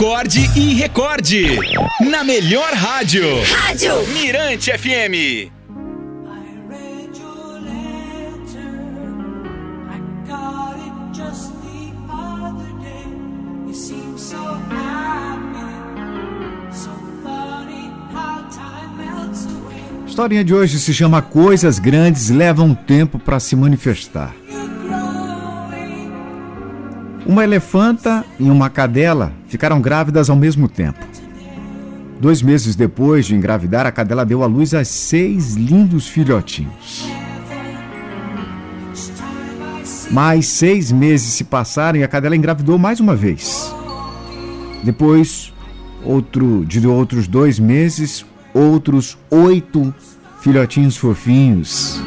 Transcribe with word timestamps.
Acorde 0.00 0.50
e 0.56 0.72
recorde. 0.72 1.58
Na 2.10 2.24
melhor 2.24 2.72
rádio. 2.72 3.22
Rádio 3.42 4.06
Mirante 4.14 4.72
FM. 4.72 5.52
A 20.02 20.08
historinha 20.08 20.42
de 20.42 20.54
hoje 20.54 20.78
se 20.78 20.94
chama 20.94 21.20
Coisas 21.20 21.78
Grandes 21.78 22.30
Levam 22.30 22.74
Tempo 22.74 23.18
para 23.18 23.38
se 23.38 23.54
manifestar. 23.54 24.39
Uma 27.30 27.44
elefanta 27.44 28.24
e 28.40 28.50
uma 28.50 28.68
cadela 28.68 29.32
ficaram 29.46 29.80
grávidas 29.80 30.28
ao 30.28 30.34
mesmo 30.34 30.68
tempo. 30.68 30.98
Dois 32.20 32.42
meses 32.42 32.74
depois 32.74 33.24
de 33.24 33.36
engravidar, 33.36 33.86
a 33.86 33.92
cadela 33.92 34.26
deu 34.26 34.42
à 34.42 34.46
luz 34.46 34.74
a 34.74 34.84
seis 34.84 35.54
lindos 35.54 36.08
filhotinhos. 36.08 37.08
Mais 40.10 40.44
seis 40.46 40.90
meses 40.90 41.34
se 41.34 41.44
passaram 41.44 42.00
e 42.00 42.02
a 42.02 42.08
cadela 42.08 42.34
engravidou 42.34 42.76
mais 42.76 42.98
uma 42.98 43.14
vez. 43.14 43.72
Depois, 44.82 45.52
outro 46.04 46.64
de 46.66 46.84
outros 46.84 47.28
dois 47.28 47.60
meses, 47.60 48.26
outros 48.52 49.16
oito 49.30 49.94
filhotinhos 50.40 50.96
fofinhos. 50.96 52.02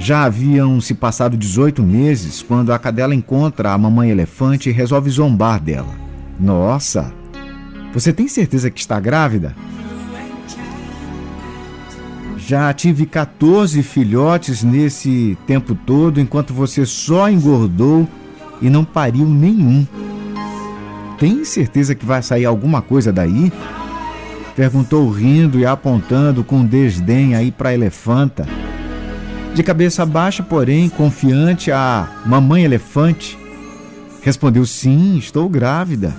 Já 0.00 0.24
haviam 0.24 0.80
se 0.80 0.94
passado 0.94 1.36
18 1.36 1.82
meses 1.82 2.42
quando 2.42 2.72
a 2.72 2.78
cadela 2.78 3.14
encontra 3.14 3.72
a 3.72 3.78
mamãe 3.78 4.08
elefante 4.08 4.70
e 4.70 4.72
resolve 4.72 5.10
zombar 5.10 5.60
dela. 5.60 5.94
Nossa! 6.40 7.12
Você 7.92 8.10
tem 8.10 8.26
certeza 8.26 8.70
que 8.70 8.80
está 8.80 8.98
grávida? 8.98 9.54
Já 12.38 12.72
tive 12.72 13.04
14 13.04 13.82
filhotes 13.82 14.62
nesse 14.62 15.36
tempo 15.46 15.74
todo, 15.74 16.18
enquanto 16.18 16.54
você 16.54 16.86
só 16.86 17.28
engordou 17.28 18.08
e 18.62 18.70
não 18.70 18.86
pariu 18.86 19.26
nenhum. 19.26 19.86
Tem 21.18 21.44
certeza 21.44 21.94
que 21.94 22.06
vai 22.06 22.22
sair 22.22 22.46
alguma 22.46 22.80
coisa 22.80 23.12
daí? 23.12 23.52
Perguntou 24.56 25.10
rindo 25.10 25.58
e 25.58 25.66
apontando 25.66 26.42
com 26.42 26.64
desdém 26.64 27.34
aí 27.34 27.52
para 27.52 27.68
a 27.68 27.74
elefanta. 27.74 28.46
De 29.54 29.64
cabeça 29.64 30.06
baixa, 30.06 30.42
porém, 30.42 30.88
confiante, 30.88 31.72
a 31.72 32.08
mamãe 32.24 32.64
elefante 32.64 33.38
respondeu: 34.22 34.64
Sim, 34.64 35.18
estou 35.18 35.48
grávida. 35.48 36.14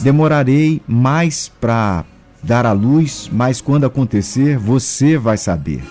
Demorarei 0.00 0.80
mais 0.88 1.48
para 1.60 2.04
dar 2.42 2.66
à 2.66 2.72
luz, 2.72 3.30
mas 3.32 3.60
quando 3.60 3.84
acontecer, 3.84 4.58
você 4.58 5.16
vai 5.16 5.36
saber. 5.36 5.84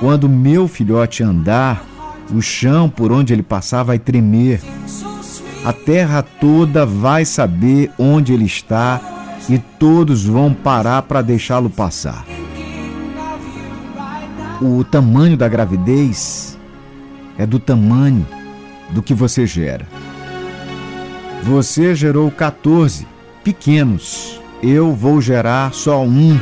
Quando 0.00 0.28
meu 0.28 0.66
filhote 0.66 1.22
andar, 1.22 1.84
o 2.34 2.40
chão 2.40 2.88
por 2.88 3.12
onde 3.12 3.32
ele 3.32 3.42
passar 3.42 3.82
vai 3.84 3.98
tremer. 3.98 4.60
A 5.64 5.72
terra 5.72 6.22
toda 6.22 6.84
vai 6.84 7.24
saber 7.24 7.90
onde 7.98 8.32
ele 8.32 8.44
está 8.44 9.00
e 9.48 9.58
todos 9.78 10.24
vão 10.24 10.52
parar 10.52 11.02
para 11.02 11.22
deixá-lo 11.22 11.70
passar 11.70 12.24
o 14.60 14.84
tamanho 14.84 15.36
da 15.36 15.48
gravidez 15.48 16.58
é 17.36 17.46
do 17.46 17.58
tamanho 17.58 18.26
do 18.90 19.02
que 19.02 19.14
você 19.14 19.46
gera. 19.46 19.86
Você 21.42 21.94
gerou 21.94 22.30
14 22.30 23.06
pequenos. 23.42 24.40
Eu 24.62 24.94
vou 24.94 25.20
gerar 25.20 25.74
só 25.74 26.02
um, 26.02 26.40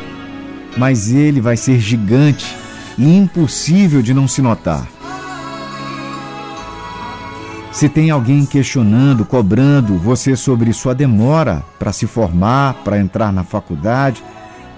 mas 0.76 1.12
ele 1.12 1.40
vai 1.40 1.56
ser 1.56 1.80
gigante 1.80 2.56
e 2.96 3.16
impossível 3.16 4.02
de 4.02 4.14
não 4.14 4.28
se 4.28 4.40
notar. 4.40 4.86
Se 7.72 7.88
tem 7.88 8.10
alguém 8.10 8.44
questionando, 8.44 9.24
cobrando 9.24 9.96
você 9.96 10.36
sobre 10.36 10.72
sua 10.74 10.94
demora 10.94 11.64
para 11.78 11.90
se 11.90 12.06
formar, 12.06 12.74
para 12.84 12.98
entrar 12.98 13.32
na 13.32 13.42
faculdade, 13.42 14.22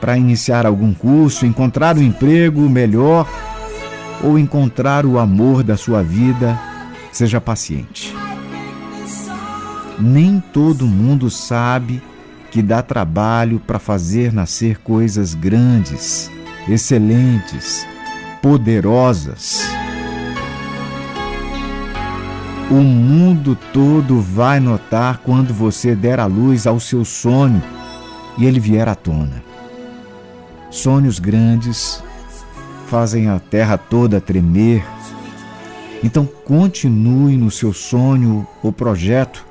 para 0.05 0.19
iniciar 0.19 0.67
algum 0.67 0.93
curso, 0.93 1.47
encontrar 1.47 1.97
um 1.97 2.03
emprego 2.03 2.69
melhor 2.69 3.27
ou 4.23 4.39
encontrar 4.39 5.07
o 5.07 5.19
amor 5.19 5.63
da 5.63 5.79
sua 5.79 6.03
vida, 6.03 6.61
seja 7.11 7.41
paciente. 7.41 8.15
Nem 9.99 10.45
todo 10.53 10.87
mundo 10.87 11.31
sabe 11.31 12.03
que 12.51 12.61
dá 12.61 12.83
trabalho 12.83 13.59
para 13.59 13.79
fazer 13.79 14.31
nascer 14.31 14.77
coisas 14.77 15.33
grandes, 15.33 16.31
excelentes, 16.69 17.87
poderosas. 18.43 19.63
O 22.71 22.83
mundo 22.83 23.57
todo 23.73 24.21
vai 24.21 24.61
notar 24.61 25.23
quando 25.25 25.55
você 25.55 25.95
der 25.95 26.21
a 26.21 26.27
luz 26.27 26.67
ao 26.67 26.79
seu 26.79 27.07
sonho 27.07 27.63
e 28.37 28.45
ele 28.45 28.61
vier 28.61 28.87
à 28.87 28.95
tona. 28.95 29.54
Sonhos 30.75 31.21
grandes 31.21 32.03
fazem 32.89 33.29
a 33.29 33.39
terra 33.39 33.79
toda 33.79 34.21
tremer. 34.21 34.85
Então 36.03 36.27
continue 36.27 37.37
no 37.37 37.49
seu 37.49 37.73
sonho 37.73 38.45
ou 38.61 38.73
projeto. 38.73 39.47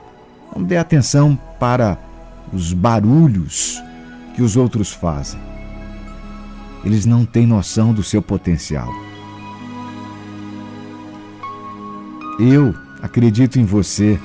Não 0.54 0.62
dê 0.62 0.76
atenção 0.76 1.40
para 1.58 1.98
os 2.52 2.74
barulhos 2.74 3.82
que 4.36 4.42
os 4.42 4.58
outros 4.58 4.92
fazem. 4.92 5.40
Eles 6.84 7.06
não 7.06 7.24
têm 7.24 7.48
noção 7.48 7.94
do 7.94 8.04
seu 8.04 8.22
potencial. 8.22 8.90
Eu 12.38 12.76
acredito 13.02 13.58
em 13.58 13.64
você. 13.64 14.20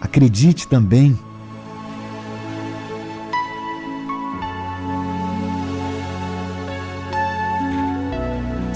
Acredite 0.00 0.66
também 0.66 1.16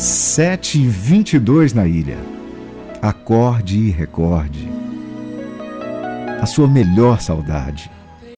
Sete 0.05 0.81
e 0.81 0.89
vinte 0.89 1.35
e 1.35 1.39
dois 1.39 1.73
na 1.73 1.87
ilha. 1.87 2.19
Acorde 3.01 3.79
e 3.79 3.89
recorde 3.89 4.69
a 6.41 6.45
sua 6.45 6.67
melhor 6.67 7.21
saudade. 7.21 7.89